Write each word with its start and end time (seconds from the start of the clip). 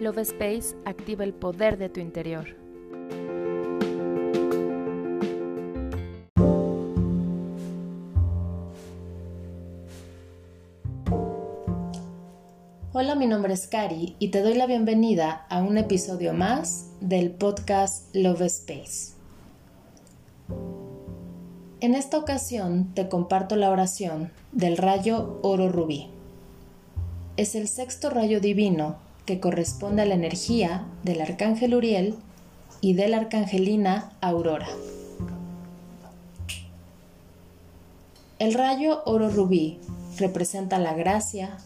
Love 0.00 0.22
Space 0.22 0.74
activa 0.86 1.24
el 1.24 1.34
poder 1.34 1.76
de 1.76 1.90
tu 1.90 2.00
interior. 2.00 2.56
Hola, 12.94 13.14
mi 13.14 13.26
nombre 13.26 13.52
es 13.52 13.66
Kari 13.66 14.16
y 14.18 14.28
te 14.28 14.40
doy 14.40 14.54
la 14.54 14.64
bienvenida 14.64 15.44
a 15.50 15.62
un 15.62 15.76
episodio 15.76 16.32
más 16.32 16.88
del 17.02 17.32
podcast 17.32 18.08
Love 18.16 18.40
Space. 18.46 19.12
En 21.80 21.94
esta 21.94 22.16
ocasión 22.16 22.94
te 22.94 23.10
comparto 23.10 23.54
la 23.54 23.68
oración 23.68 24.32
del 24.52 24.78
rayo 24.78 25.40
oro 25.42 25.68
rubí. 25.68 26.08
Es 27.36 27.54
el 27.54 27.68
sexto 27.68 28.08
rayo 28.08 28.40
divino 28.40 29.09
corresponde 29.38 30.02
a 30.02 30.06
la 30.06 30.14
energía 30.14 30.86
del 31.04 31.20
arcángel 31.20 31.74
Uriel 31.74 32.16
y 32.80 32.94
de 32.94 33.08
la 33.08 33.18
arcangelina 33.18 34.12
Aurora. 34.20 34.68
El 38.38 38.54
rayo 38.54 39.02
oro 39.04 39.28
rubí 39.28 39.78
representa 40.18 40.78
la 40.78 40.94
gracia, 40.94 41.58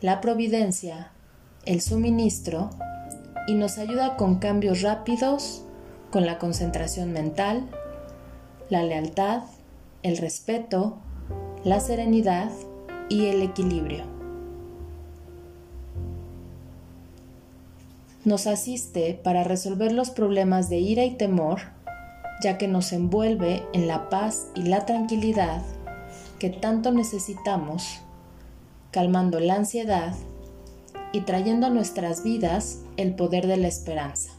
la 0.00 0.22
providencia, 0.22 1.10
el 1.66 1.80
suministro 1.82 2.70
y 3.46 3.54
nos 3.54 3.78
ayuda 3.78 4.16
con 4.16 4.36
cambios 4.36 4.82
rápidos, 4.82 5.62
con 6.10 6.24
la 6.24 6.38
concentración 6.38 7.12
mental, 7.12 7.68
la 8.70 8.82
lealtad, 8.82 9.42
el 10.02 10.16
respeto, 10.16 10.96
la 11.62 11.80
serenidad 11.80 12.50
y 13.08 13.26
el 13.26 13.42
equilibrio. 13.42 14.13
Nos 18.24 18.46
asiste 18.46 19.20
para 19.22 19.44
resolver 19.44 19.92
los 19.92 20.10
problemas 20.10 20.70
de 20.70 20.78
ira 20.78 21.04
y 21.04 21.16
temor, 21.16 21.60
ya 22.42 22.58
que 22.58 22.68
nos 22.68 22.92
envuelve 22.92 23.62
en 23.72 23.86
la 23.86 24.08
paz 24.08 24.46
y 24.54 24.62
la 24.62 24.86
tranquilidad 24.86 25.62
que 26.38 26.50
tanto 26.50 26.90
necesitamos, 26.90 28.00
calmando 28.90 29.40
la 29.40 29.54
ansiedad 29.54 30.14
y 31.12 31.20
trayendo 31.22 31.66
a 31.66 31.70
nuestras 31.70 32.24
vidas 32.24 32.80
el 32.96 33.14
poder 33.14 33.46
de 33.46 33.56
la 33.56 33.68
esperanza. 33.68 34.30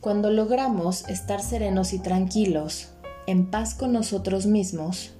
Cuando 0.00 0.30
logramos 0.30 1.06
estar 1.08 1.42
serenos 1.42 1.92
y 1.92 1.98
tranquilos, 1.98 2.88
en 3.26 3.50
paz 3.50 3.74
con 3.74 3.92
nosotros 3.92 4.46
mismos, 4.46 5.12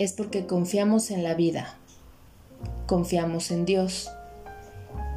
es 0.00 0.12
porque 0.14 0.46
confiamos 0.46 1.10
en 1.12 1.22
la 1.22 1.34
vida, 1.34 1.76
confiamos 2.90 3.52
en 3.52 3.66
Dios 3.66 4.10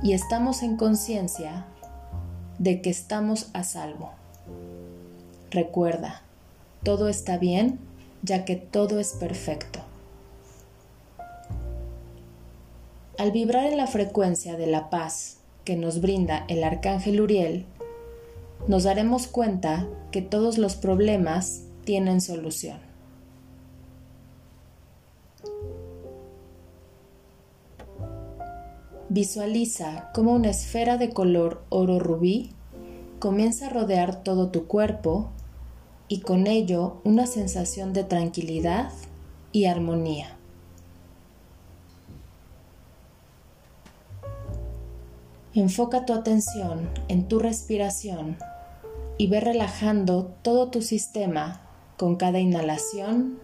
y 0.04 0.14
estamos 0.14 0.62
en 0.62 0.78
conciencia 0.78 1.66
de 2.60 2.84
que 2.84 2.92
estamos 2.92 3.50
a 3.54 3.64
salvo. 3.64 4.12
Recuerda, 5.50 6.22
todo 6.84 7.10
está 7.10 7.40
bien 7.40 7.80
ya 8.22 8.46
que 8.46 8.58
todo 8.58 9.00
es 9.00 9.14
perfecto. 9.14 9.80
Al 13.18 13.32
vibrar 13.32 13.66
en 13.66 13.78
la 13.78 13.88
frecuencia 13.88 14.56
de 14.56 14.68
la 14.68 14.92
paz 14.92 15.38
que 15.66 15.76
nos 15.76 16.00
brinda 16.00 16.46
el 16.50 16.64
arcángel 16.64 17.22
Uriel, 17.22 17.66
nos 18.68 18.84
daremos 18.84 19.26
cuenta 19.26 19.88
que 20.12 20.22
todos 20.22 20.60
los 20.60 20.76
problemas 20.76 21.64
tienen 21.86 22.22
solución. 22.22 22.93
Visualiza 29.14 30.10
cómo 30.12 30.34
una 30.34 30.50
esfera 30.50 30.98
de 30.98 31.12
color 31.12 31.64
oro 31.70 32.00
rubí 32.00 32.50
comienza 33.20 33.68
a 33.68 33.70
rodear 33.70 34.24
todo 34.24 34.50
tu 34.50 34.66
cuerpo 34.66 35.30
y 36.08 36.22
con 36.22 36.48
ello 36.48 37.00
una 37.04 37.28
sensación 37.28 37.94
de 37.94 38.06
tranquilidad 38.06 38.92
y 39.52 39.66
armonía. 39.66 40.36
Enfoca 45.54 46.08
tu 46.08 46.14
atención 46.14 46.90
en 47.08 47.28
tu 47.28 47.38
respiración 47.38 48.38
y 49.20 49.28
ve 49.28 49.42
relajando 49.42 50.34
todo 50.42 50.72
tu 50.72 50.82
sistema 50.82 51.62
con 51.98 52.16
cada 52.16 52.40
inhalación 52.40 53.38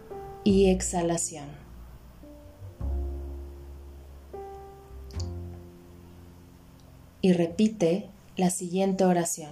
y 0.44 0.72
exhalación. 0.72 1.59
Y 7.22 7.34
repite 7.34 8.06
la 8.38 8.50
siguiente 8.50 9.04
oración. 9.04 9.52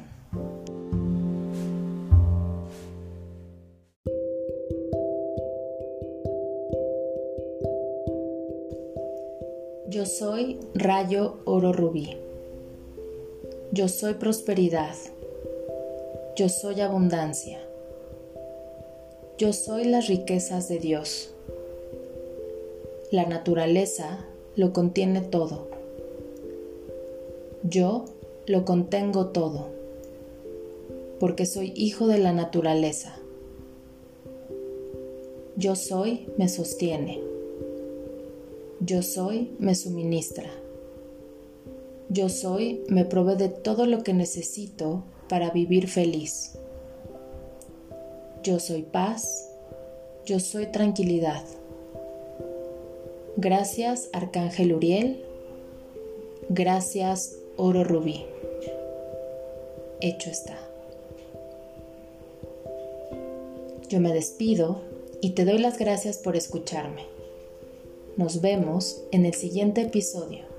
Yo 9.89 10.05
soy 10.05 10.59
rayo 10.75 11.39
oro 11.45 11.73
rubí. 11.73 12.17
Yo 13.71 13.87
soy 13.87 14.13
prosperidad. 14.15 14.95
Yo 16.35 16.49
soy 16.49 16.81
abundancia. 16.81 17.59
Yo 19.37 19.53
soy 19.53 19.85
las 19.85 20.07
riquezas 20.07 20.67
de 20.67 20.79
Dios. 20.79 21.33
La 23.11 23.25
naturaleza 23.25 24.25
lo 24.55 24.73
contiene 24.73 25.21
todo. 25.21 25.76
Yo 27.69 28.05
lo 28.45 28.63
contengo 28.63 29.27
todo, 29.27 29.67
porque 31.19 31.45
soy 31.45 31.73
hijo 31.75 32.07
de 32.07 32.17
la 32.17 32.31
naturaleza. 32.31 33.17
Yo 35.57 35.75
soy 35.75 36.29
me 36.37 36.47
sostiene. 36.47 37.19
Yo 38.79 39.01
soy 39.01 39.51
me 39.59 39.75
suministra. 39.75 40.49
Yo 42.07 42.29
soy 42.29 42.83
me 42.87 43.03
provee 43.03 43.35
de 43.35 43.49
todo 43.49 43.85
lo 43.85 44.01
que 44.01 44.13
necesito 44.13 45.03
para 45.27 45.49
vivir 45.49 45.89
feliz. 45.89 46.57
Yo 48.43 48.59
soy 48.59 48.83
paz. 48.83 49.49
Yo 50.25 50.39
soy 50.39 50.67
tranquilidad. 50.67 51.43
Gracias, 53.35 54.09
Arcángel 54.13 54.73
Uriel. 54.73 55.25
Gracias, 56.49 57.35
oro 57.57 57.83
rubí. 57.83 58.25
Hecho 59.99 60.29
está. 60.29 60.57
Yo 63.89 63.99
me 63.99 64.13
despido 64.13 64.81
y 65.21 65.31
te 65.31 65.45
doy 65.45 65.57
las 65.57 65.77
gracias 65.77 66.17
por 66.17 66.35
escucharme. 66.35 67.05
Nos 68.15 68.41
vemos 68.41 69.03
en 69.11 69.25
el 69.25 69.33
siguiente 69.33 69.81
episodio. 69.81 70.56